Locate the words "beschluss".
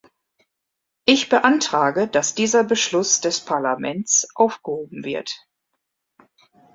2.63-3.21